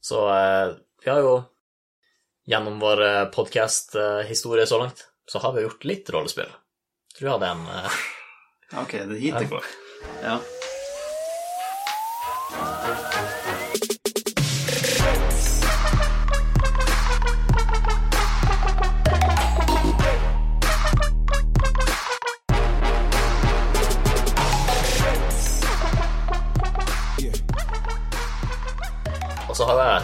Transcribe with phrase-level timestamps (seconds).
[0.00, 0.72] Så eh,
[1.04, 1.34] vi har jo
[2.50, 3.02] gjennom vår
[3.34, 6.50] podkast-historie så langt, så har vi gjort litt rollespill.
[7.16, 8.00] Tror jeg hadde en eh,
[8.82, 9.70] Ok, det er hit det går.
[10.24, 10.38] Ja.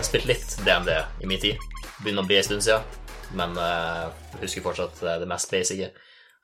[0.06, 0.90] Har spilt litt DND
[1.22, 1.62] i min tid.
[2.04, 2.84] Begynner å bli en stund siden,
[3.34, 5.88] men uh, husker fortsatt eh, det mest basice.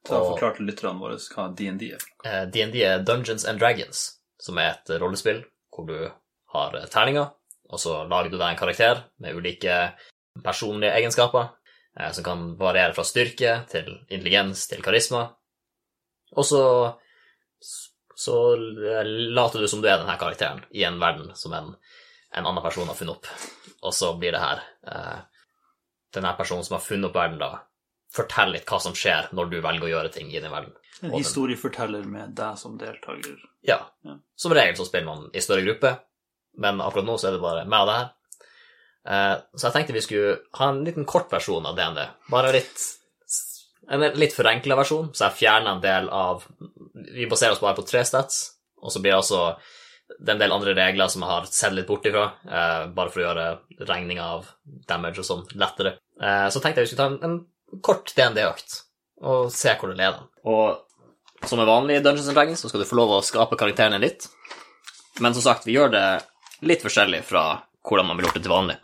[0.02, 2.06] Så og forklar forklarte lytterne våre hva DND er.
[2.24, 4.00] DND D&D er Dungeons and Dragons,
[4.42, 5.94] som er et rollespill hvor du
[6.56, 7.30] har eh, terninger,
[7.70, 9.78] og så lager du deg en karakter med ulike
[10.42, 11.52] personlige egenskaper,
[12.00, 15.28] eh, som kan variere fra styrke til intelligens til karisma.
[16.34, 16.64] Og så,
[18.18, 19.06] så eh,
[19.38, 21.76] later du som du er denne karakteren i en verden som en,
[22.32, 23.28] en annen person har funnet opp.
[23.82, 25.18] Og så blir det her eh,
[26.14, 27.64] denne personen som har funnet opp verden, da,
[28.12, 30.74] forteller litt hva som skjer når du velger å gjøre ting i den verden.
[31.02, 33.38] En historieforteller med deg som deltaker.
[33.66, 33.80] Ja.
[34.06, 34.18] Ja.
[34.38, 35.96] Som regel så spiller man i større gruppe,
[36.62, 38.10] men akkurat nå så er det bare meg og det her.
[39.02, 42.04] Eh, så jeg tenkte vi skulle ha en liten kort versjon av DND.
[42.30, 42.90] Bare litt
[43.90, 46.44] en litt forenkla versjon, så jeg fjerner en del av
[47.16, 48.44] Vi baserer oss bare på tre stats,
[48.78, 49.40] og så blir det altså
[50.18, 53.10] det er en del andre regler som jeg har sett litt bort ifra, eh, bare
[53.12, 53.46] for å gjøre
[53.88, 54.50] regninga av
[54.88, 55.96] damage og sånn lettere.
[56.20, 57.40] Eh, så tenkte jeg vi skulle ta en,
[57.72, 58.78] en kort DND-økt,
[59.22, 60.26] og se hvor det leder.
[60.44, 63.58] Og som er vanlig i Dungeons and Dragons, så skal du få lov å skape
[63.58, 64.28] karakteren din litt.
[65.20, 66.06] Men som sagt, vi gjør det
[66.62, 68.76] litt forskjellig fra hvordan man ville gjort det til vanlig.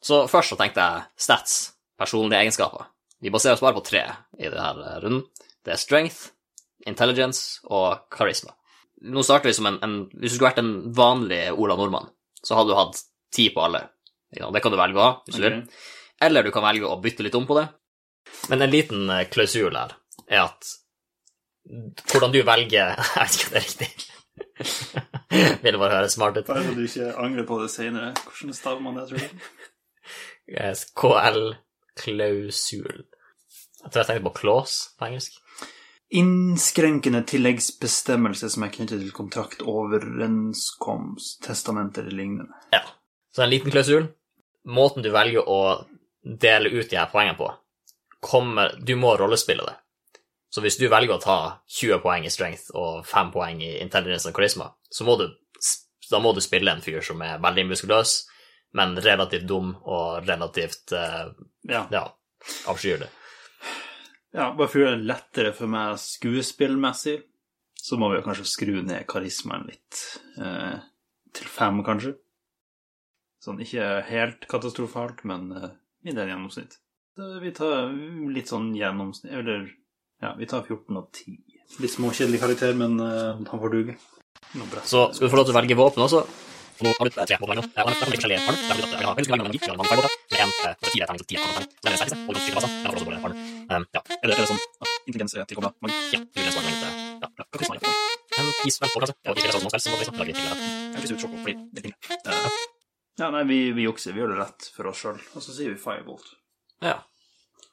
[0.00, 1.56] Så først så tenkte jeg stats,
[1.98, 2.88] personlige egenskaper.
[3.20, 4.04] Vi baserer oss bare på tre
[4.38, 5.24] i denne runden.
[5.64, 6.30] Det er strength,
[6.86, 8.54] intelligence og charisma.
[9.02, 12.08] Nå starter vi som en, en Hvis du skulle vært en vanlig Ola Nordmann,
[12.42, 12.96] så hadde du hatt
[13.34, 13.82] ti på alle.
[14.36, 15.60] Ja, Det kan du velge å ha, hvis du vil.
[16.22, 17.66] Eller du kan velge å bytte litt om på det.
[18.50, 19.90] Men en liten eh, klausul her
[20.26, 20.60] er at
[22.10, 23.90] hvordan du velger Jeg vet ikke om det er riktig.
[25.64, 26.46] Ville bare høre smart ut.
[26.48, 28.08] Bare så du ikke angrer på det senere.
[28.24, 29.26] Hvordan staver man det, tror du?
[30.46, 32.98] Eh, KL-klausul.
[33.02, 35.32] Jeg tror jeg tenkte på clause på engelsk.
[36.14, 42.60] Innskrenkende tilleggsbestemmelse som er knyttet til kontrakt, overenskomst, testament eller lignende.
[42.70, 42.84] Ja.
[43.34, 44.06] Så en liten klausul.
[44.66, 45.86] Måten du velger å
[46.22, 47.50] dele ut de her poengene på,
[48.20, 49.74] kommer Du må rollespille det.
[50.50, 54.30] Så hvis du velger å ta 20 poeng i strength og 5 poeng i intelligence
[54.30, 55.26] og charisma, så må du,
[56.10, 58.14] da må du spille en fyr som er veldig muskuløs,
[58.78, 61.34] men relativt dum og relativt uh,
[61.66, 61.86] Ja.
[61.90, 62.06] ja,
[62.70, 63.10] avskyr det.
[64.36, 67.16] Ja, bare for å gjøre det lettere for meg skuespillmessig,
[67.86, 70.02] så må vi jo kanskje skru ned karismaen litt.
[70.36, 70.76] Eh,
[71.36, 72.16] til fem, kanskje.
[73.42, 75.70] Sånn ikke helt katastrofalt, men eh,
[76.06, 76.80] mindre enn gjennomsnitt.
[77.16, 77.92] Så vi tar
[78.28, 79.62] litt sånn gjennomsnitt Eller
[80.20, 81.38] ja, vi tar 14 og 10.
[81.80, 83.96] Litt småkjedelig karakter, men eh, han får duge.
[84.84, 86.22] Så skal du få lov til å velge våpen også.
[86.76, 87.56] Og nå har du tre på nå.
[87.56, 88.58] Og det er litt forskjellige farm.
[88.60, 90.24] Det er litt at jeg har veldig mange magi, jeg har mange fargeborter.
[90.32, 91.70] Med en eh, altså fire terning, så ti er fargeborter.
[91.70, 92.76] Så det er den sterkeste, og du kan styrke basen.
[92.76, 93.45] Jeg har også bare en farm.
[93.66, 94.02] Um, ja.
[94.22, 94.60] Eller, det, er sånn
[95.06, 95.96] intelligens tilkobla magi?
[96.14, 97.30] Ja, vil svare litt, eh, ja?
[98.36, 98.50] En
[98.92, 99.16] på, kanskje?
[99.26, 100.38] Ja, ikke sånn liksom litt.
[100.38, 101.96] Jeg vil ikke sjokk fordi det er ting.
[102.20, 102.58] Eh,
[103.22, 104.14] ja, nei, vi, vi jukser.
[104.14, 105.18] Vi gjør det rett for oss sjøl.
[105.34, 106.28] Og så sier vi Firebolt.
[106.84, 106.98] Ja.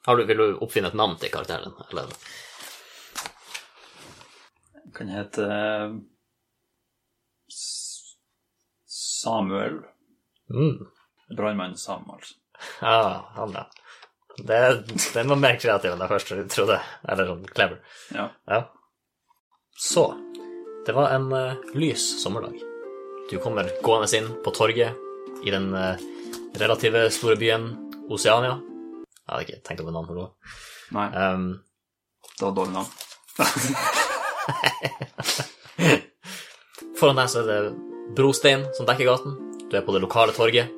[0.08, 2.10] Har du, vil du oppfinne et navn til karakteren din, eller?
[4.94, 5.94] Kan hete eh,
[7.52, 8.16] S-
[8.88, 9.82] Samuel.
[10.50, 10.86] Mm.
[11.36, 12.34] Brannmann Sam, altså.
[12.80, 13.64] Ja, han, ja.
[14.38, 14.84] Det,
[15.14, 16.78] den var mer kreativ enn jeg først trodde.
[17.08, 17.78] Eller sånn clever.
[18.14, 18.24] Ja.
[18.50, 18.60] Ja.
[19.78, 20.04] Så
[20.86, 22.58] Det var en uh, lys sommerdag.
[23.30, 24.92] Du kommer gående inn på torget
[25.44, 25.96] i den uh,
[26.60, 27.70] relative store byen
[28.12, 28.58] Oceania.
[29.24, 30.30] Jeg hadde ikke tenkt over navnet for noe.
[30.94, 31.46] Nei, Um,
[32.34, 32.90] det var dårlig navn.
[37.04, 39.36] foran deg så er det brostein som dekker gaten.
[39.68, 40.72] Du er på det lokale torget.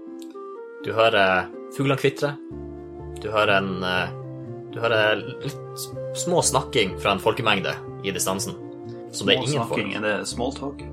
[0.83, 1.47] Du hører
[1.77, 2.34] fuglene kvitre.
[3.27, 4.11] Du hører en eh,
[4.75, 5.87] Du hører litt
[6.17, 7.73] små snakking fra en folkemengde
[8.07, 8.55] i distansen.
[9.11, 9.83] Som det er ingen folk.
[9.97, 10.84] Er det smalltalk?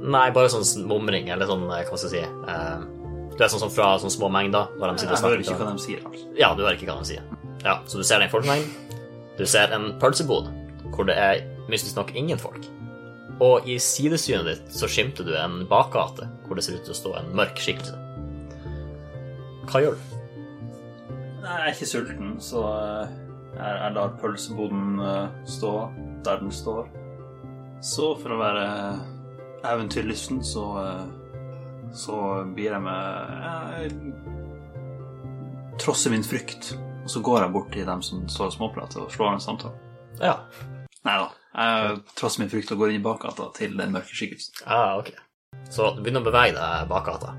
[0.00, 2.86] Nei, bare sånn mumring, eller sånn, eh, hva skal jeg si eh,
[3.34, 4.70] Du er sånn sånn fra sånn små mengder.
[4.80, 5.42] Når de sitter og snakker.
[5.44, 6.30] Jeg hører ikke hva de sier, altså.
[6.38, 7.26] Ja, du hører ikke hva de sier.
[7.66, 8.96] Ja, Så du ser den folkemengden.
[9.36, 10.48] Du ser en pølsebod
[10.94, 12.64] hvor det er mystisk nok ingen folk.
[13.40, 16.98] Og i sidesynet ditt så skimter du en bakgate hvor det ser ut til å
[16.98, 18.00] stå en mørk skikkelse.
[19.70, 20.19] Hva gjør du?
[21.40, 23.14] Nei, jeg er ikke sulten, så eh,
[23.54, 25.72] jeg, jeg lar pølseboden eh, stå
[26.26, 26.90] der den står.
[27.80, 28.66] Så for å være
[29.70, 31.06] eventyrlysten, så eh,
[31.92, 33.02] så blir jeg med
[33.80, 33.90] Jeg
[35.80, 39.12] trosser min frykt, og så går jeg bort til dem som står og småprater, og
[39.14, 39.74] slår en samtale.
[40.20, 40.36] Ja.
[41.08, 41.28] Nei da.
[41.50, 44.60] Jeg trosser min frykt og går inn i bakgata til den mørke skikkelsen.
[44.66, 45.10] Ah, ok.
[45.72, 47.34] Så du begynner å bevege deg bakgata?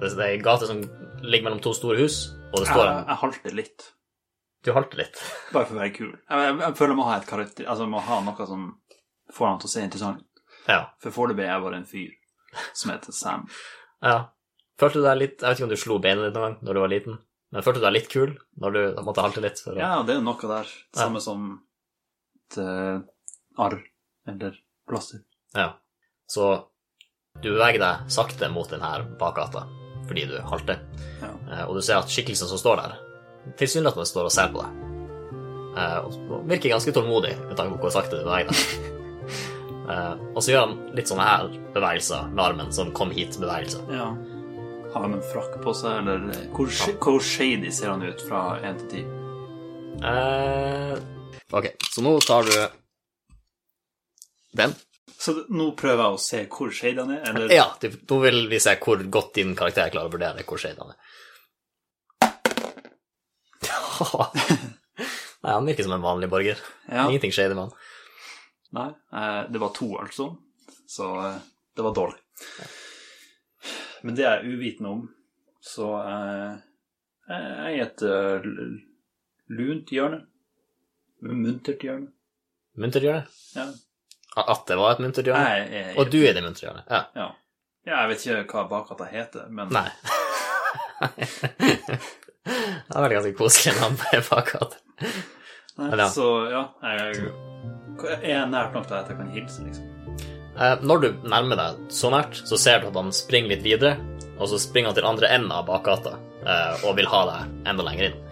[0.00, 0.80] Det det er ei gate som
[1.26, 2.16] ligger mellom to store hus,
[2.52, 3.86] og det Jeg, står en jeg halter litt,
[4.66, 5.20] Du halter litt.
[5.54, 6.12] bare for å være kul.
[6.14, 8.64] Jeg, jeg, jeg føler jeg må ha et karakter, altså jeg må ha noe som
[9.36, 10.42] får han til å se interessant ut.
[10.66, 10.80] Ja.
[11.02, 12.16] For foreløpig er jeg bare en fyr
[12.72, 13.46] som heter Sam.
[14.02, 14.16] ja.
[14.76, 16.76] Følte du deg litt Jeg vet ikke om du slo beinet ditt noen gang når
[16.76, 17.14] du var liten,
[17.54, 19.62] men følte du deg litt kul når du måtte halte litt?
[19.64, 19.72] Å...
[19.78, 20.74] Ja, det er jo noe der.
[20.92, 21.46] Samme som
[22.44, 23.78] et arr
[24.28, 25.22] eller plaster.
[25.56, 25.70] Ja.
[26.28, 26.50] Så
[27.40, 29.64] du beveger deg sakte mot denne bakgata
[30.08, 30.78] fordi du halter,
[31.22, 31.30] Ja.
[31.52, 32.96] Eh, og du ser at skikkelsen som står der,
[33.58, 34.82] tilsynelatende står og ser på deg.
[35.76, 38.92] Eh, Og virker ganske tålmodig med tanke på hvor sakte du beveger deg.
[39.86, 41.44] Eh, Og så gjør han litt sånne her
[41.74, 43.84] bevegelser med armen, som kom hit-bevegelser.
[43.94, 44.08] Ja.
[44.92, 46.24] Har han en frakk på seg, eller
[46.56, 46.66] hvor,
[46.98, 50.02] hvor shady ser han ut fra 1 til 10?
[50.02, 50.96] Eh,
[51.54, 52.50] Ok, så nå tar du
[54.58, 54.74] den.
[55.16, 58.76] Så nå prøver jeg å se hvor shadene er, eller Ja, nå vil vi se
[58.82, 61.00] hvor godt din karakter klarer å vurdere hvor shadene er.
[65.42, 66.60] Nei, han virker som en vanlig borger.
[66.90, 67.06] Ja.
[67.08, 67.72] Ingenting shady med han.
[68.76, 68.88] Nei,
[69.20, 70.36] eh, det var to, altså.
[70.90, 71.36] Så eh,
[71.76, 72.18] det var dårlig.
[74.02, 75.04] Men det er jeg uvitende om,
[75.62, 76.58] så eh,
[77.30, 78.04] jeg er i et
[79.56, 80.20] lunt hjørne.
[81.26, 82.10] Muntert hjørne.
[82.76, 83.24] Muntert hjørne?
[83.56, 83.70] Ja.
[84.36, 86.84] At det var et er Og du er det hjørnet?
[86.90, 87.04] Ja.
[87.16, 87.30] Ja.
[87.86, 88.02] ja.
[88.02, 89.86] Jeg vet ikke hva bakgata heter, men Nei.
[92.46, 94.80] det er veldig ganske koselig navn på en bakgate.
[95.76, 96.08] Ja.
[96.10, 97.30] Så ja, jeg,
[98.24, 99.92] jeg er nært nok til at jeg kan hilse, liksom.
[100.56, 103.96] Eh, Når du nærmer deg så nært, så ser du at han springer litt videre,
[104.36, 107.86] og så springer han til andre enden av bakgata eh, og vil ha deg enda
[107.86, 108.22] lenger inn.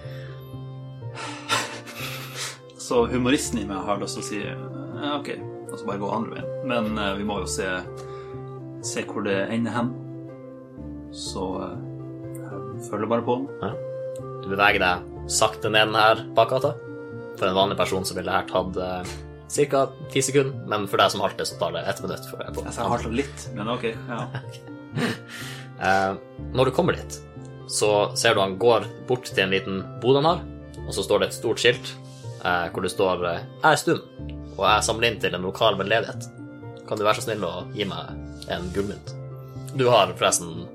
[2.84, 5.30] Så humoristen i meg har lyst til å si ja, ok,
[5.74, 6.52] og så bare gå andre veien.
[6.70, 7.66] Men eh, vi må jo se,
[8.86, 9.90] se hvor det ender hen.
[11.14, 13.40] Så eh, følger bare på.
[14.44, 16.74] Du beveger deg sakte ned denne bakgata.
[17.38, 19.14] For en vanlig person så ville det her tatt eh,
[19.70, 19.84] ca.
[20.12, 22.30] ti sekunder, men for deg som halter, så tar det ett minutt.
[22.30, 22.64] før jeg på.
[22.68, 23.90] Jeg har litt, men ok.
[23.92, 24.24] Ja.
[25.84, 26.12] Eh,
[26.54, 27.16] når du kommer dit,
[27.66, 30.44] så ser du han går bort til en liten bod han har,
[30.84, 31.90] og så står det et stort skilt
[32.46, 33.98] eh, hvor det står eh, er stum,
[34.54, 36.30] og jeg samler inn til en lokal veldedighet'.
[36.88, 39.14] Kan du være så snill å gi meg en gullmynt?
[39.74, 40.68] Du har forresten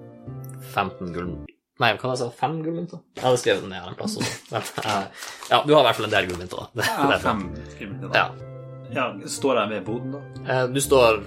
[0.74, 1.32] 15 gull...
[1.80, 2.36] Nei, hva sa jeg?
[2.36, 3.00] Fem gullmynter?
[3.16, 4.32] Jeg hadde skrevet den ned en plass også.
[4.52, 6.84] Ja, du har i hvert fall en del gullmynter, da.
[6.84, 7.44] Jeg har fem
[7.78, 8.24] gullmynter, da.
[8.26, 8.50] Ja.
[8.90, 10.22] Ja, står jeg ved boden, da?
[10.44, 11.22] Eh, Du står,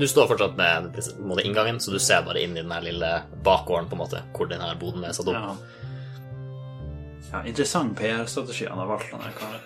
[0.00, 3.12] du står fortsatt med måte, inngangen, så du ser bare inn i den her lille
[3.46, 5.36] bakgården, på en måte, hvor den her boden er satt opp.
[5.38, 5.82] Ja.
[7.30, 9.62] ja interessant PR-strategi han har valgt, han her karen.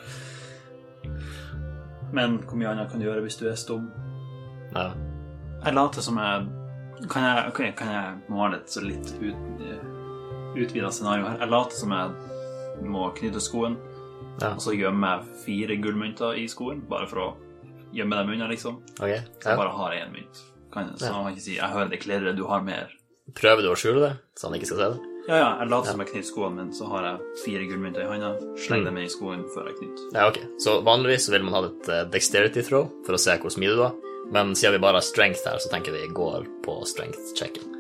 [2.13, 3.91] Men hvor mye annet kan du gjøre hvis du er stum?
[4.75, 4.93] Ja.
[5.65, 6.49] Jeg later som jeg
[7.09, 9.61] Kan jeg, ok, kan jeg male et så litt ut,
[10.59, 11.37] utvida scenario her?
[11.39, 13.77] Jeg later som jeg må knytte skoen,
[14.43, 14.49] Ja.
[14.55, 17.29] og så gjemmer jeg fire gullmynter i skoen, bare for å
[17.95, 18.81] gjemme dem unna, liksom.
[18.99, 19.15] Ok.
[19.41, 20.43] Så jeg bare har én mynt.
[20.73, 21.13] Kan, så Ja.
[21.13, 22.91] han kan ikke si 'jeg hører det klirrer, du har mer'.
[23.35, 25.01] Prøver du å skjule det, så han ikke skal se det?
[25.29, 28.09] Ja, ja, jeg later som jeg knytter skoene, mine, så har jeg fire gullmynter i
[28.09, 28.31] hånda.
[28.65, 28.95] slenger Mm.
[28.95, 30.05] dem i skoen før jeg knytter.
[30.17, 30.39] Ja, ok.
[30.59, 33.83] Så vanligvis vil man ha et eh, dexterity throw for å se hvor smidig du
[33.85, 33.93] er,
[34.33, 37.75] men siden vi bare har strength her, så tenker vi går på strength-checken.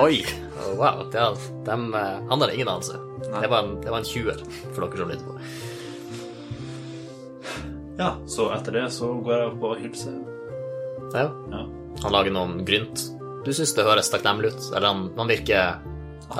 [0.00, 0.22] Oi!
[0.62, 1.02] Oh, wow.
[1.10, 1.34] Det er,
[1.66, 2.94] dem, eh, han har ingen anelse.
[3.24, 5.34] Det var en, det var en 20 for dere som lytter på.
[7.98, 10.14] Ja, så etter det så går jeg opp og hilser.
[11.14, 11.28] Ja.
[11.50, 11.66] Ja.
[12.02, 13.10] Han lager noen grynt.
[13.44, 14.70] Du syns det høres takknemlig ut?
[14.76, 15.90] Eller han, han virker han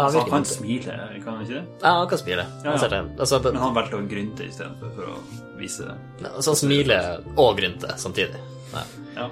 [0.00, 1.20] Altså, han kan munter.
[1.25, 1.64] kan han ikke det?
[1.82, 2.46] Ja, han kan smile.
[2.64, 2.88] Ja, Han, ja.
[2.88, 3.20] det.
[3.20, 6.30] Altså, Men han valgte å grynte istedenfor for å vise det.
[6.40, 8.40] Så han smiler og grynter samtidig.
[8.73, 8.84] Ja.
[9.18, 9.28] Ja.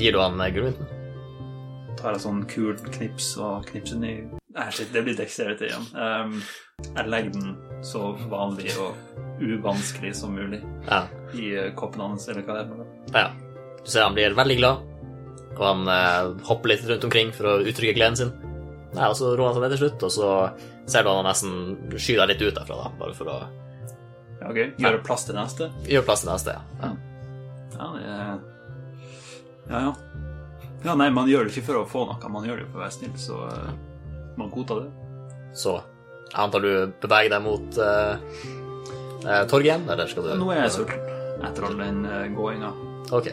[0.00, 0.96] Gir du han grynten?
[2.00, 4.14] tar jeg sånn kult knips og knipser den i
[4.50, 5.84] Nei, shit, det blir dexterity igjen.
[5.94, 6.32] Um,
[6.96, 7.52] jeg legger den
[7.86, 8.96] så vanlig og
[9.38, 10.58] uvanskelig som mulig
[10.88, 11.04] Ja.
[11.38, 12.88] i eh, koppen hans, eller hva det er.
[13.14, 13.28] ja.
[13.84, 14.82] Du ser han blir veldig glad,
[15.56, 18.32] og han eh, hopper litt rundt omkring for å uttrykke gleden sin.
[18.94, 20.30] Nei, og så roer han seg ned til slutt, og så
[20.90, 21.52] ser du han nesten
[21.94, 23.38] skyr deg litt ut derfra, da, bare for å
[24.50, 24.60] ok.
[24.80, 25.70] Gjøre plass til neste?
[25.86, 26.56] gjøre plass til neste.
[26.80, 26.90] Ja.
[26.90, 27.90] Ja.
[28.00, 28.38] Ja,
[29.70, 29.92] Ja, ja.
[30.80, 32.84] Ja, nei, man gjør det ikke for å få noe, man gjør det for å
[32.86, 33.68] være snill, så uh,
[34.40, 34.88] man godtar det.
[35.60, 36.70] Så jeg antar du
[37.02, 38.16] beveger deg mot uh,
[39.50, 42.72] torget igjen, eller skal du Nå er jeg sulten etter all den uh, gåinga.
[43.16, 43.28] Ok.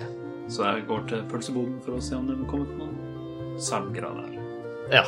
[0.47, 4.37] Så jeg går til pølseboden for å se om det er kommet noen selgere der.
[4.93, 5.03] Ja.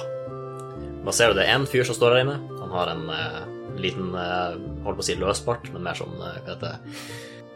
[1.05, 2.37] Da ser du det er en fyr som står der inne.
[2.59, 3.41] Han har en eh,
[3.79, 6.79] liten eh, holdt på å si løsbart, men mer sånn eh, hva heter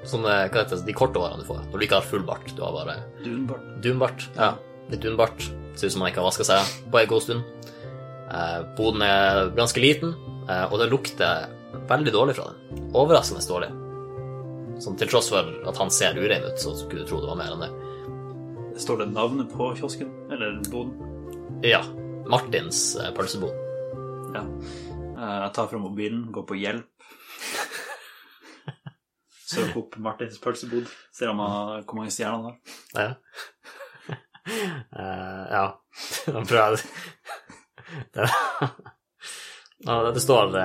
[0.03, 1.61] Sånn, eh, hva heter det, de korte årene du får.
[1.71, 2.49] Når du ikke har full bart.
[2.57, 3.67] Du har bare Dunbart.
[3.83, 4.25] dunbart.
[4.35, 4.49] Ja,
[4.91, 5.45] litt dunbart.
[5.79, 7.69] Ser ut som han ikke har vaska seg på en god stund.
[8.33, 10.11] Eh, boden er ganske liten,
[10.49, 11.47] eh, og det lukter
[11.87, 12.89] veldig dårlig fra den.
[12.91, 13.71] Overraskende dårlig.
[14.81, 17.39] Sånn til tross for at han ser urein ut, så skulle du tro det var
[17.39, 17.71] mer enn det.
[18.81, 20.09] Står det navnet på kiosken?
[20.33, 20.95] Eller boden?
[21.65, 21.83] Ja.
[22.29, 23.53] Martins eh, pølsebod.
[24.33, 24.41] Ja.
[24.43, 27.07] Eh, Jeg tar fra mobilen, går på hjelp.
[29.53, 30.89] Søker opp Martins pølsebod.
[31.13, 32.57] Ser om han, hvor mange stjerner han har.
[32.97, 33.13] Ja.
[34.43, 35.65] Uh, ja.
[36.33, 36.77] Da prøver jeg
[38.13, 38.25] det,
[40.15, 40.55] det står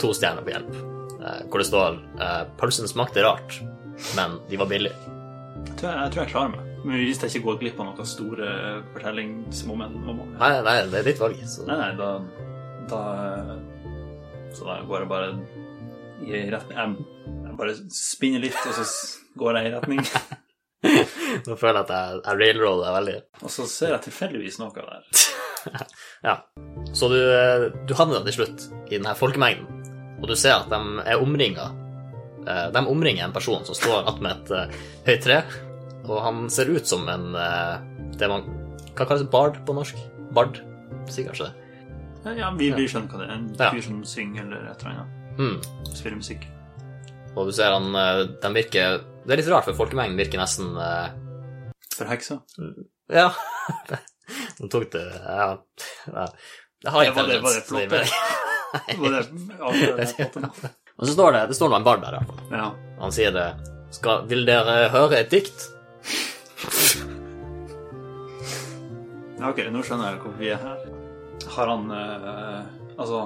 [0.00, 0.72] to stjerner på hjelp,
[1.20, 3.60] hvor det står eh, 'Pølsen smakte rart,
[4.16, 5.16] men de var billige'.
[5.66, 6.66] Jeg tror jeg, jeg, tror jeg klarer meg.
[6.80, 8.50] Men hvis jeg ikke går glipp av noen store
[8.94, 9.98] fortellingsmoment
[10.40, 11.42] Nei, nei, det er ditt valg.
[11.44, 11.66] Så.
[11.68, 12.08] Nei, nei, da,
[12.88, 13.00] da
[14.56, 15.34] Så da går jeg bare
[16.24, 18.86] i retning Jeg, bare spinner litt, og så
[19.40, 20.00] går jeg i retning.
[21.46, 23.18] Nå føler jeg at jeg, jeg railroader deg veldig.
[23.44, 25.04] Og så ser jeg tilfeldigvis noe der.
[26.24, 26.38] Ja.
[26.96, 29.68] Så du, eh, du havner til slutt i denne folkemengden,
[30.20, 31.70] og du ser at de er omringa.
[32.74, 35.38] De omringer en person som står attmed et eh, høyt tre,
[36.08, 37.74] og han ser ut som en eh,
[38.18, 38.46] det man
[38.96, 39.26] Hva kalles?
[39.32, 39.96] Bard på norsk?
[40.34, 40.58] Bard?
[41.12, 41.66] Sier kanskje det.
[42.24, 43.34] Ja, ja vi, vi skjønner hva det er.
[43.36, 43.70] En Ja.
[43.72, 45.38] fyr som synger eller et eller annet.
[45.40, 45.94] Mm.
[45.94, 46.42] Spiller musikk.
[47.36, 50.72] Og du ser han eh, De virker Det er litt rart, for folkemengden virker nesten
[50.76, 51.12] eh,
[51.94, 52.40] For heksa.
[53.12, 53.28] Ja.
[54.60, 55.52] Nå tok det Ja.
[56.10, 56.26] ja.
[56.80, 58.04] Det har Ja, var det- var det
[58.72, 59.24] det
[59.96, 60.48] det en?
[61.00, 62.40] Og så står det det står noen en bard der, iallfall.
[62.52, 62.66] Ja.
[63.00, 63.46] Han sier det
[63.94, 65.68] skal, Vil dere høre et dikt?
[69.40, 70.82] ja, ok, nå skjønner jeg hvorfor vi er her.
[71.56, 72.60] Har han eh,
[73.00, 73.22] Altså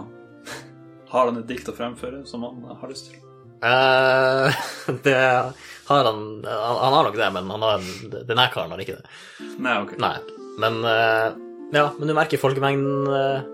[1.12, 3.18] Har han et dikt å fremføre som han har lyst til?
[3.64, 4.62] Eh,
[5.06, 7.90] det har han, han Han har nok det, men han har,
[8.30, 9.18] denne karen har ikke det.
[9.58, 9.96] Nei, ok.
[10.02, 10.14] Nei.
[10.62, 11.28] Men eh,
[11.74, 13.46] Ja, men du merker folkemengden eh,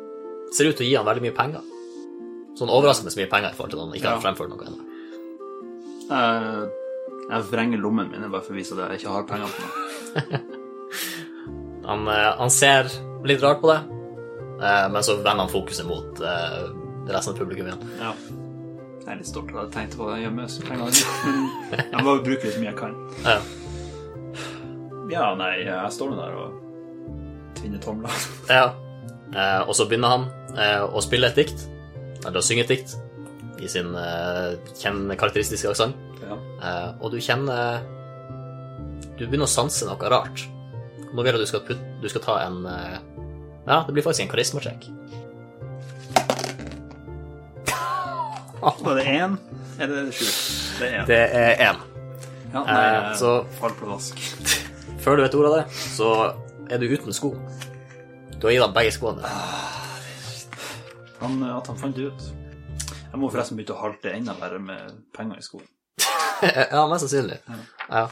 [0.52, 1.64] ser ut til å gi han veldig mye penger.
[2.59, 4.87] Sånn overraskende mye penger i forhold til at han ikke har fremført noe ennå.
[6.11, 6.71] Jeg,
[7.30, 10.49] jeg vrenger lommen min bare for å vise at jeg ikke har penger på meg.
[11.90, 12.87] Han, eh, han ser
[13.26, 13.78] litt rart på det,
[14.62, 16.61] eh, men så vender han fokuset mot eh,
[17.11, 17.88] resten av publikum igjen.
[17.99, 18.12] Ja.
[19.00, 20.45] Jeg er litt stolt av at jeg tenkte på det hjemme.
[20.47, 22.95] så jeg må jo bruke det så mye jeg kan.
[23.25, 23.38] Ja.
[25.11, 28.21] Ja, nei, jeg står nå der og tvinner tomler.
[28.47, 28.69] Ja.
[29.64, 30.28] Og så begynner han
[30.95, 31.64] å spille et dikt,
[32.27, 32.95] eller å synge et dikt,
[33.61, 34.57] i sin uh,
[35.21, 35.97] karakteristiske aksent.
[36.21, 36.37] Ja.
[36.37, 37.81] uh, og du kjenner
[39.19, 40.45] Du begynner å sanse noe rart.
[41.11, 42.97] Nå vil jeg at du skal, putt, du skal ta en uh,
[43.67, 44.89] Ja, det blir faktisk en karismasjekk.
[48.61, 49.37] Var det én,
[49.81, 50.27] eller er det sju?
[50.81, 51.07] Det er én.
[51.09, 51.81] Det er én.
[52.53, 53.81] Ja, nei, jeg så- falt.
[55.00, 56.35] Før du vet ordet av det, så
[56.71, 57.35] er du uten sko.
[58.37, 59.25] Du har gitt ham begge skoene.
[61.21, 62.29] Han, at han fant det ut.
[63.11, 65.69] Jeg må forresten begynne å halte enda verre med penger i skolen.
[66.73, 67.41] ja, mest sannsynlig.
[67.91, 68.07] Ja.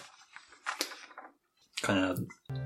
[1.84, 2.58] Kan jeg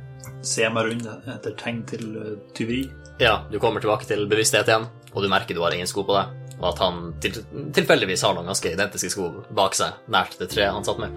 [0.43, 2.87] se meg rundt etter tegn til eh, tyveri?
[3.23, 6.17] ja, du kommer tilbake til bevissthet igjen, og du merker du har ingen sko på
[6.17, 7.39] deg, og at han til,
[7.77, 11.15] tilfeldigvis har noen ganske identiske sko bak seg, nært det treet han satt med.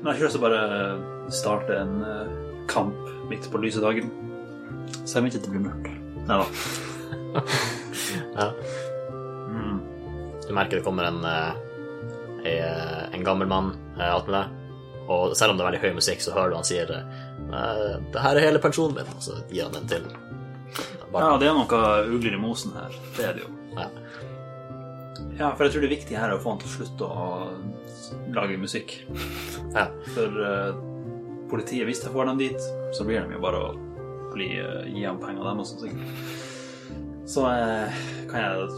[0.00, 0.64] Men jeg har ikke bare
[1.34, 2.34] starte en eh,
[2.70, 2.96] kamp
[3.30, 4.10] midt på lyse dagen.
[5.04, 5.90] Så jeg venter til det blir mørkt.
[6.28, 6.87] Nei da.
[8.38, 8.52] Ja.
[9.50, 9.80] Mm.
[10.46, 14.54] Du merker det kommer en, eh, en gammel mann Alt attmed deg,
[15.08, 18.22] og selv om det er veldig høy musikk, så hører du han sier eh, det
[18.22, 20.06] her er hele pensjonen min, og så gir han den til
[21.12, 22.96] Ja, det er noe ugler i mosen her.
[23.16, 23.52] Det er det jo.
[23.78, 23.88] Ja.
[25.38, 27.26] Ja, for jeg tror det viktige her er å få han til å slutte å
[28.34, 28.98] lage musikk.
[29.74, 29.86] Ja.
[30.14, 30.78] For uh,
[31.50, 33.72] politiet, hvis de får dem dit, så blir de jo bare å
[34.34, 36.47] bli, uh, gi ham penger, dem også, sikkert.
[37.28, 37.98] Så eh,
[38.30, 38.68] kan jeg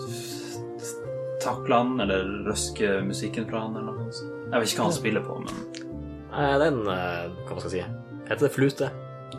[1.41, 4.35] takle han, eller røske musikken fra han, eller noe sånt.
[4.51, 5.87] Jeg vet ikke hva han spiller på, men
[6.31, 7.81] Eh, er eh, hva man skal si,
[8.29, 8.87] heter det flute?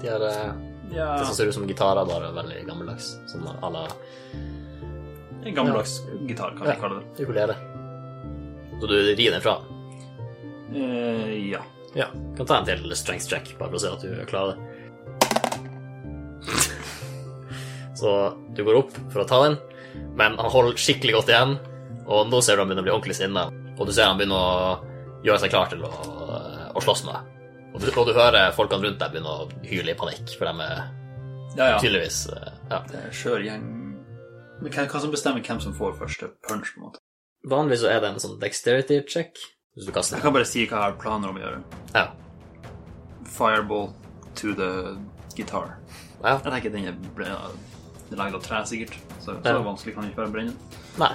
[0.02, 0.50] De har eh,
[0.92, 3.86] ja, det som ser ut som gitarer, bare veldig gammeldags, Sånn à la
[5.42, 6.80] en gammeldags gitar, kan vi Ja.
[6.82, 7.24] kalle det.
[7.24, 7.56] ukulele.
[8.82, 9.56] Så du rir den fra?
[10.76, 11.62] Eh, ja.
[11.96, 12.06] Ja.
[12.38, 14.71] Kan ta en til strength check, bare for å se at du klarer det.
[18.02, 18.12] Så
[18.58, 19.58] du går opp for å ta den,
[20.18, 21.52] men han holder skikkelig godt igjen,
[22.08, 23.44] og nå ser du han begynner å bli ordentlig sinna,
[23.78, 25.92] og du ser han begynner å gjøre seg klar til å,
[26.74, 27.28] å slåss med deg.
[27.72, 30.82] Og og du hører folkene rundt deg begynne å hyle i panikk, for de er
[31.56, 31.78] Ja, ja.
[31.84, 32.82] tydeligvis eh, Ja.
[32.88, 33.64] Det er skjør gjeng.
[34.62, 37.02] Men hva, hva som bestemmer hvem som får første punch, på en måte?
[37.52, 39.40] Vanligvis så er det en sånn dexterity check,
[39.76, 41.62] hvis du kaster Jeg kan bare si hva jeg har planer om å gjøre.
[41.96, 42.06] Ja.
[43.26, 43.92] Fireball
[44.36, 44.98] to the
[45.36, 45.78] guitar.
[46.24, 46.38] ja.
[46.38, 46.98] Jeg tenker den er
[48.12, 48.98] den er laget av tre, sikkert.
[49.24, 49.58] Så, så Ja.
[49.64, 50.54] vanskelig kan det ikke være å brenne.
[51.00, 51.14] Nei.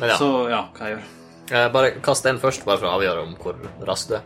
[0.00, 0.16] Men ja.
[0.16, 1.12] Så ja, hva jeg gjør.
[1.56, 4.22] Eh, Bare kast den først, bare for å avgjøre om hvor rask du er.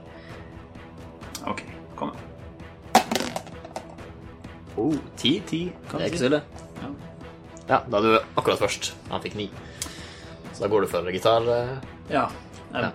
[1.49, 1.63] Ok,
[1.97, 2.27] kom igjen.
[4.81, 5.61] Oh, ti, ti.
[5.91, 6.41] Det er ikke så ille.
[6.81, 6.91] Ja.
[7.71, 8.93] Ja, da er du akkurat først.
[9.11, 9.49] Han fikk ni.
[10.55, 11.43] Så da går du for gitar.
[11.49, 11.77] eh,
[12.11, 12.29] ja.
[12.73, 12.91] Jeg Ja.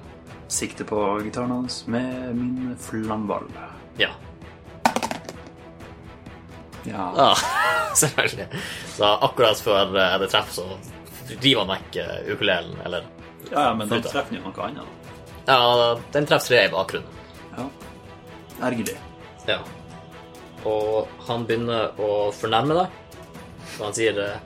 [0.48, 3.48] sikter på gitaren hans med min flamball.
[4.00, 4.10] Ja.
[6.86, 7.08] Ja.
[7.18, 7.30] ja
[8.02, 8.48] selvfølgelig.
[8.96, 13.08] Så akkurat før eh, det treffer, så river han vekk eh, ukulelen, eller
[13.52, 15.10] ja, ja, men da treffer jo noe annet.
[15.46, 17.24] Ja, den treffer treet i bakgrunnen.
[17.56, 17.66] Ja.
[18.70, 18.96] Ergerlig.
[19.46, 19.60] Ja.
[20.66, 23.02] Og han begynner å fornærme deg.
[23.76, 24.40] Og han sier eh,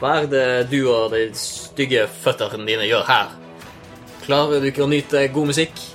[0.00, 3.30] Hva er det du og de stygge føttene dine gjør her?
[4.24, 5.86] Klarer du ikke å nyte god musikk?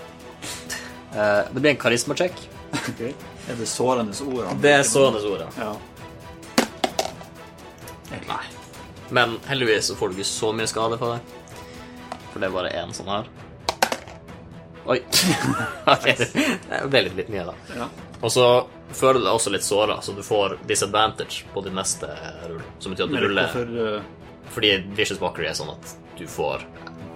[1.14, 2.48] Eh, det blir en karisma-check.
[3.50, 4.52] Er det sårende ord?
[4.64, 5.72] Det er sårende ord, ja.
[8.28, 8.44] Nei.
[9.10, 11.20] Men heldigvis så får du ikke så mye skade på det.
[12.32, 13.28] For det er bare én sånn her.
[14.90, 15.00] Oi.
[15.94, 17.56] ok, det ble litt, litt mye, da.
[17.78, 17.90] ja.
[18.24, 18.48] Og så
[18.96, 22.08] føler du deg også litt såra, så du får disadvantage på din neste
[22.48, 22.64] rull.
[22.80, 23.58] Som betyr at du ruller
[24.00, 26.64] uh, Fordi vicious mockery er sånn at du får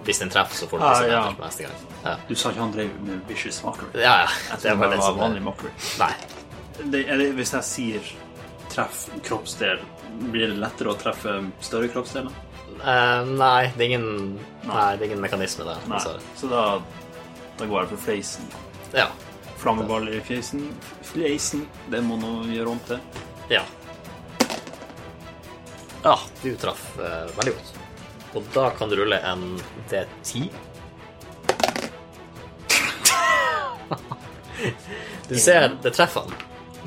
[0.08, 1.20] Hvis den treffer, så får du Ah, ja.
[1.36, 1.80] på neste gang.
[2.04, 3.90] Ja, Du sa ikke han drev med vicious mockery?
[4.00, 4.14] ja.
[4.24, 4.56] ja.
[4.62, 5.72] Det var litt var sånn vanlig mockery.
[6.00, 6.12] Nei.
[6.94, 8.08] Det, er det, hvis jeg sier
[8.72, 9.80] treff kroppsdel,
[10.32, 12.32] blir det lettere å treffe større kroppsdeler?
[12.78, 14.08] Uh, nei, det er ingen
[14.68, 15.80] Nei, det er ingen mekanisme der.
[15.90, 16.14] Altså.
[16.38, 16.62] Så da,
[17.58, 18.48] da går jeg for fleisen.
[18.94, 19.08] Ja.
[19.58, 20.62] Flammeball i fjeisen.
[21.08, 23.00] Fleisen, det må nå gjøre om til.
[23.50, 23.64] Ja.
[26.04, 27.74] Ja, du traff uh, veldig godt.
[28.36, 29.44] Og da kan du rulle en
[29.90, 30.50] D10.
[35.28, 36.32] Du ser det treffer han,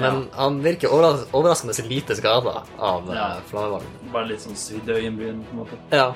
[0.02, 3.28] men han virker overras overraskende lite skada av eh, Ja.
[3.50, 3.88] flammeballen.
[4.12, 5.78] Bare litt sånn svidde øyenbryn, på en måte.
[5.94, 6.08] Ja.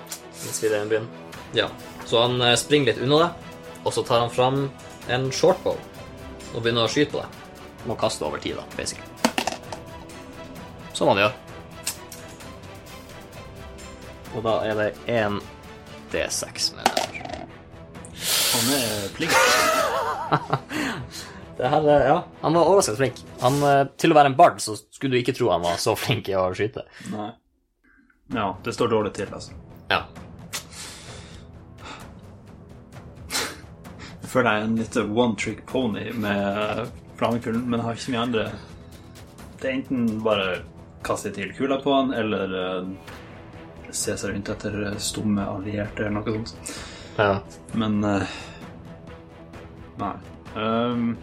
[0.42, 1.06] Litt svidd øyenbryn.
[1.54, 1.68] Ja.
[2.06, 3.54] Så han eh, springer litt unna deg,
[3.86, 4.66] og så tar han fram
[5.08, 5.78] en shortbow
[6.56, 7.42] og begynner å skyte på deg.
[7.86, 9.06] Må kaste over tid, da, basically.
[10.98, 11.34] Som han gjør.
[14.36, 15.40] Og da er det én
[16.12, 17.22] D6 med damage.
[18.56, 19.40] Han er flink.
[21.56, 23.22] Det her, eh, ja, han var overraskende flink.
[23.40, 25.94] Han, eh, til å være en bard så skulle du ikke tro han var så
[25.96, 26.84] flink i å skyte.
[27.14, 27.30] Nei.
[28.36, 29.56] Ja, det står dårlig til, altså.
[29.88, 30.02] Ja.
[34.20, 38.16] Jeg føler jeg er en litt one trick pony med flammekulen, men jeg har ikke
[38.16, 38.46] mye andre.
[39.62, 40.48] Det er enten bare
[41.06, 43.15] kaste til kula på han, eller eh,
[43.98, 46.76] se seg rundt etter eh, stumme allierte eller noe sånt.
[47.18, 47.40] ja.
[47.74, 48.36] Men eh,
[49.96, 50.14] Nei.
[50.56, 51.16] Um,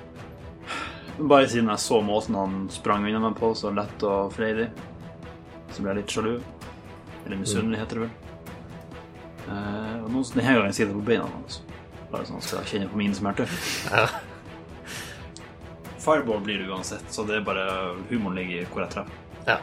[1.28, 4.70] bare siden jeg så måten han sprang unna meg på, så lett og freidig,
[5.72, 6.32] så ble jeg litt sjalu.
[7.26, 8.14] Eller misunnelig, heter det vel.
[9.42, 11.60] Uh, og nå, denne gangen sitter jeg på beina hans.
[12.12, 13.46] Bare sånn skal han skal kjenne på min smerte.
[13.92, 14.06] ja.
[16.02, 17.66] Fireball blir det uansett, så det er bare
[18.08, 19.20] humoren ligger hvor jeg treffer.
[19.46, 19.60] ja.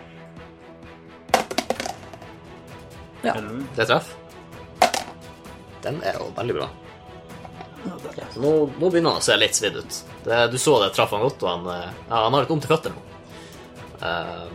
[3.24, 3.36] Ja.
[3.76, 4.14] Det traff.
[5.84, 6.70] Den er jo veldig bra.
[7.86, 10.00] Ja, er Så nå, nå begynner han å se litt svidd ut.
[10.24, 12.68] Det, du så det traff han godt, og han, eh, ja, han har litt vondt
[12.68, 13.06] i føttene nå.
[14.00, 14.48] Uh,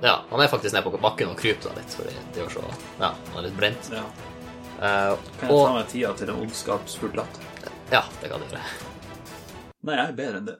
[0.00, 2.62] ja, han er faktisk nede på bakken og kryper litt, fordi det gjør så
[3.02, 3.90] Ja, han er litt brent.
[3.92, 4.04] Ja.
[4.78, 7.44] Uh, Kan jeg ta meg tida til en ondskapsfull latter?
[7.92, 8.64] Ja, det kan du gjøre.
[9.88, 10.56] Nei, jeg er bedre enn det.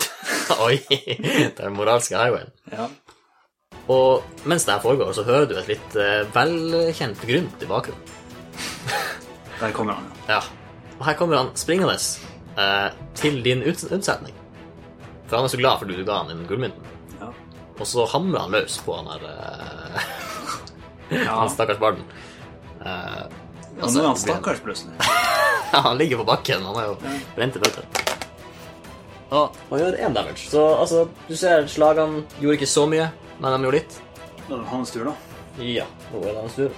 [0.66, 0.76] Oi!
[0.88, 2.54] Det er den moralske highwayen.
[2.72, 2.88] Ja.
[3.88, 8.16] Og mens det her foregår, så hører du et litt eh, velkjent grynt i bakgrunnen.
[9.60, 10.40] Der kommer han, ja.
[10.98, 14.34] Og her kommer han springende eh, til din ut- unnsetning.
[15.28, 16.86] For han er så glad for at du ga han den gullmynten.
[17.20, 17.28] Ja.
[17.78, 20.08] Og så hamrer han løs på han der eh,
[21.24, 21.34] Ja.
[21.40, 22.04] han stakkars barden.
[22.80, 23.24] Eh,
[23.80, 24.94] ja, nå er han stakkars plutselig.
[25.70, 26.64] Ja, han ligger på bakken.
[26.66, 26.94] Han er jo
[27.36, 27.84] brent i føtter.
[29.30, 30.48] Og han gjør én damage.
[30.50, 33.04] Så altså, du ser slagene gjorde ikke så mye,
[33.40, 33.98] men de gjorde litt.
[34.46, 35.14] Da er det hans tur, da.
[35.64, 36.74] Ja, nå er det hans tur.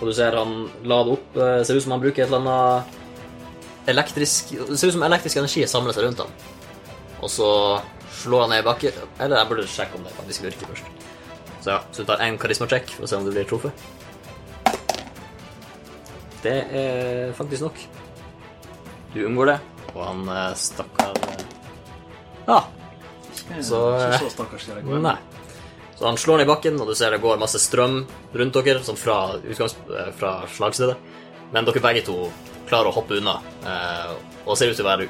[0.00, 1.26] Og du ser han lader opp.
[1.34, 2.98] Det Ser ut som han bruker et eller annet
[3.92, 6.32] elektrisk Det ser ut som elektrisk energi samler seg rundt han.
[7.22, 7.48] Og så
[8.22, 8.98] slår han ned i bakken.
[9.22, 11.08] Eller jeg burde sjekke om det faktisk virker først.
[11.62, 13.84] Så ja, så du tar én karisma-check for å se om du blir truffet.
[16.42, 17.78] Det er faktisk nok.
[19.14, 19.58] Du unngår det,
[19.94, 21.42] Og han eh, stakkar eh,
[22.48, 22.62] Ja,
[23.28, 25.02] Ikke Så, eh, så stakkars jeg går.
[25.04, 25.16] nei.
[26.02, 28.00] Så han slår ned i bakken, og du ser det går masse strøm
[28.34, 30.96] rundt dere, sånn fra, utgangs, eh, fra slagstedet.
[31.54, 32.16] Men dere begge to
[32.66, 34.08] klarer å hoppe unna, eh,
[34.42, 35.06] og ser ut til å være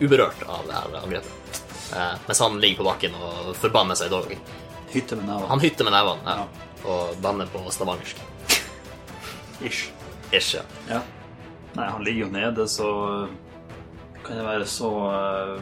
[0.00, 1.60] uberørt av det her angrepet.
[1.92, 4.32] Eh, mens han ligger på bakken og forbanner seg dog.
[4.94, 5.50] Hytter med nevene.
[5.52, 6.48] Han hytter med nevene ja,
[6.88, 8.24] og banner på stavangersk.
[9.68, 9.92] Ish.
[10.32, 10.64] Ish, ja.
[10.88, 11.04] Ja.
[11.76, 12.90] Nei, han ligger jo nede, så
[14.24, 15.56] kan det være så uh,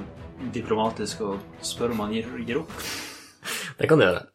[0.54, 1.36] diplomatisk å
[1.66, 2.82] spørre om han gir, gir opp.
[3.74, 4.28] Det kan du gjøre.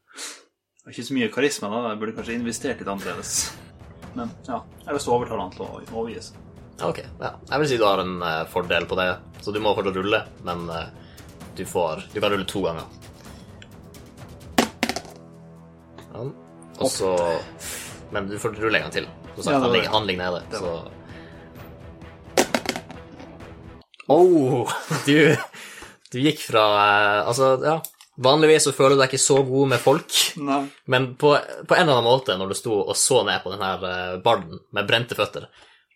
[0.84, 1.82] Er ikke så mye karisma, da.
[1.94, 3.30] Jeg burde kanskje investert litt annerledes.
[4.18, 6.36] Men ja, jeg vil stå overtale han til å overgi seg.
[6.84, 7.30] Ok, ja.
[7.50, 9.08] Jeg vil si du har en eh, fordel på det,
[9.46, 10.90] så du må fortsatt rulle, men eh,
[11.56, 12.86] du får Du kan rulle to ganger.
[16.14, 16.26] Ja.
[16.82, 17.10] Og så
[18.14, 19.08] Men du får rulle en gang til.
[19.36, 19.94] Som sagt, Ja, det han, ligger, det.
[19.96, 20.74] han ligger nede, Det så
[24.12, 24.68] Oh!
[25.08, 25.36] Du,
[26.12, 27.78] du gikk fra eh, Altså, ja.
[28.16, 30.18] Vanligvis så føler du deg ikke så god med folk.
[30.38, 30.60] Nei.
[30.86, 31.34] Men på,
[31.66, 34.18] på en eller annen måte, når du sto og så ned på den her eh,
[34.22, 35.48] barden med brente føtter,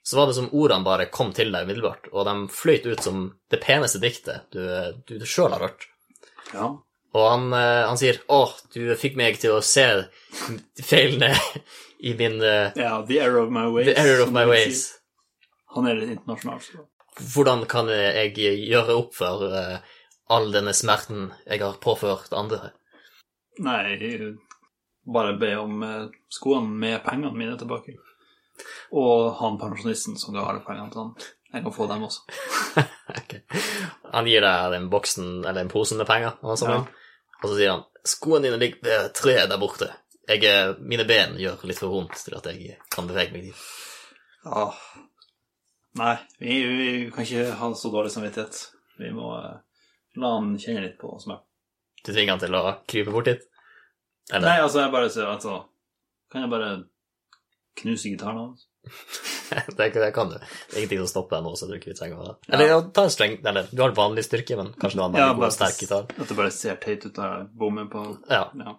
[0.08, 3.24] så var det som ordene bare kom til deg umiddelbart, og de fløyt ut som
[3.52, 4.64] det peneste diktet du,
[5.06, 5.86] du, sjøl har hørt.
[6.54, 6.72] Ja.
[7.18, 8.40] Og han, eh, han sier 'Å,
[8.74, 9.86] du fikk meg til å se
[10.90, 11.34] feilene
[12.08, 13.92] i min eh, yeah, the error of my ways.
[13.92, 14.88] The error of my ways'.
[15.76, 16.88] Han er litt internasjonal, så.
[17.18, 19.54] Hvordan kan jeg gjøre opp for
[20.30, 22.72] all denne smerten jeg har påført andre?
[23.64, 23.96] Nei,
[25.08, 27.96] bare be om eh, skoene med pengene mine tilbake.
[28.98, 31.34] Og han pensjonisten som du har pengene til, han.
[31.54, 32.26] Jeg kan få dem også.
[33.20, 33.42] okay.
[34.12, 37.14] Han gir deg den boksen, eller den posen med penger, og, sånn, Ja.
[37.42, 39.90] og så sier han 'Skoene dine ligger ved treet der borte'.
[40.28, 43.56] Jeg, eh, mine ben gjør litt for vondt til at jeg kan bevege meg dit.
[44.46, 44.72] Ja.
[45.98, 48.60] Nei, vi, vi kan ikke ha så dårlig samvittighet.
[49.00, 49.56] Vi må eh,
[50.18, 51.42] la han kjenne litt på smør.
[52.04, 53.44] Du tvinger han til å krype bort dit?
[54.32, 54.48] Eller?
[54.48, 55.54] Nei, altså, jeg bare sier altså
[56.32, 56.72] Kan jeg bare
[57.80, 58.66] knuse gitaren hans?
[59.78, 60.36] det, det kan du.
[60.40, 63.06] Det er ingenting som stopper deg nå, så du ikke trenger å Eller ja, ta
[63.08, 65.56] en streng Eller du har vanlig styrke, men kanskje du har en veldig god og
[65.56, 66.08] sterk gitar.
[66.12, 68.44] At det bare ser teit ut av bommer på Ja.
[68.60, 68.76] Ja.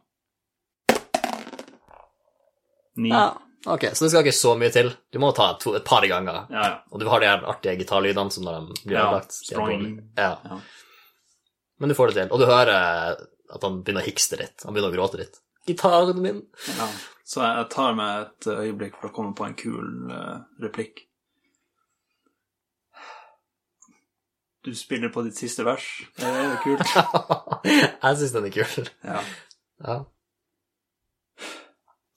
[2.98, 3.12] Ni.
[3.12, 3.26] ja.
[3.66, 4.88] Ok, så det skal ikke så mye til.
[5.12, 6.44] Du må ta to, et par ganger.
[6.50, 6.74] Ja, ja.
[6.94, 9.34] Og du har de her artige gitarlydene som når de blir Ja, ødelagt.
[10.16, 10.30] Ja.
[10.44, 10.60] Ja.
[11.78, 12.32] Men du får det til.
[12.34, 14.64] Og du hører at han begynner å hikste litt.
[14.66, 15.38] Han begynner å gråte litt.
[15.68, 16.42] Gitaren min!
[16.78, 16.88] ja.
[17.28, 21.02] Så jeg tar meg et øyeblikk for å komme på en kul eh, replikk.
[24.64, 25.84] Du spiller på ditt siste vers.
[26.16, 26.94] Det er jo kult.
[27.68, 28.88] jeg syns den er kul.
[29.04, 29.20] Ja.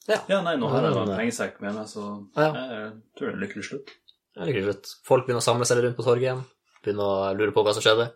[0.08, 0.18] Ja.
[0.32, 2.08] ja, nei, nå har jeg Ja, en pengesekk med meg, så
[2.40, 2.48] Ja.
[2.48, 2.88] jeg
[3.20, 3.94] tror det er en lykkelig slutt.
[4.40, 4.94] Liker det slutt.
[5.08, 6.46] Folk begynner å samle seg rundt på torget igjen.
[6.82, 8.10] Begynner å lure på hva som skjedde.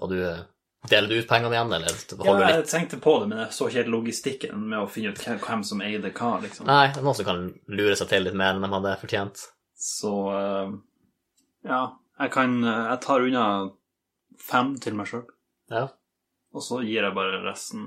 [0.00, 0.42] Og du eh,
[0.90, 2.70] Deler du ut pengene igjen, eller Ja, holder du jeg litt?
[2.72, 5.80] tenkte på det, men jeg så ikke helt logistikken med å finne ut hvem, som
[5.80, 6.66] eide hva, liksom.
[6.66, 9.44] Nei, det er noen som kan lure seg til litt mer enn de hadde fortjent.
[9.78, 10.72] Så eh,
[11.70, 11.82] ja,
[12.18, 13.44] jeg kan Jeg tar unna
[14.42, 15.22] fem til meg sjøl,
[15.70, 15.84] Ja.
[16.52, 17.86] og så gir jeg bare resten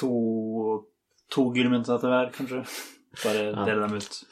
[0.00, 0.86] to
[1.30, 2.64] To gullmynter til hver, kanskje.
[3.22, 3.64] Bare Ja.
[3.68, 4.24] dele dem ut.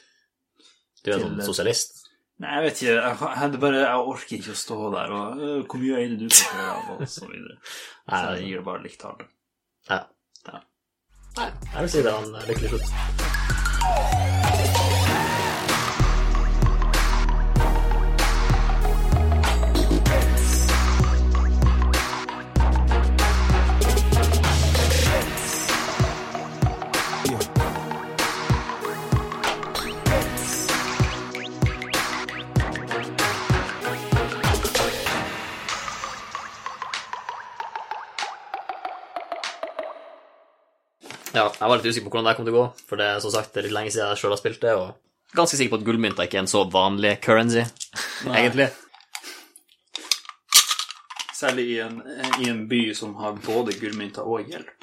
[1.05, 1.98] Du er en sånn sosialist.
[2.39, 2.93] Nei, jeg vet ikke.
[2.95, 6.27] Jeg, jeg, bare, jeg orker ikke å stå der og øh, Hvor mye øyne du
[6.31, 7.55] får av, og så videre.
[8.07, 9.19] Så jeg gir det bare likt tall.
[9.89, 9.99] Ja.
[10.47, 10.57] Ja.
[11.39, 12.89] Nei, jeg vil si det var en lykkelig slutt.
[41.39, 43.21] Ja, jeg var litt usikker på hvordan det kom til å gå, for det er
[43.23, 45.71] som sagt det er litt lenge siden jeg sjøl har spilt det, og ganske sikker
[45.71, 47.63] på at gullmynter ikke er en så vanlig currency,
[48.27, 48.67] egentlig.
[51.39, 52.01] Særlig i en,
[52.43, 54.75] i en by som har både gullmynter og hjelp.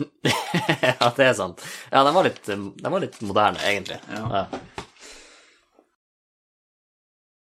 [0.22, 1.60] ja, det er sant.
[1.90, 4.00] Ja, den var litt, den var litt moderne, egentlig.
[4.08, 4.24] Ja.
[4.46, 4.81] Ja.